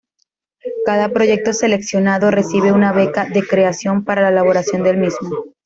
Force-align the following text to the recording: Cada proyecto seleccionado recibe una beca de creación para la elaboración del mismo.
Cada 0.83 1.09
proyecto 1.09 1.53
seleccionado 1.53 2.31
recibe 2.31 2.71
una 2.71 2.91
beca 2.91 3.25
de 3.25 3.43
creación 3.45 4.03
para 4.03 4.21
la 4.23 4.29
elaboración 4.29 4.81
del 4.81 4.97
mismo. 4.97 5.45